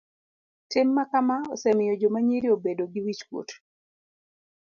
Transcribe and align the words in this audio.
Tim 0.69 0.87
makama 0.97 1.37
osemiyo 1.53 1.93
joma 2.01 2.19
nyiri 2.27 2.47
obedo 2.55 2.83
gi 2.91 3.01
wich 3.05 3.21
kuot. 3.27 3.49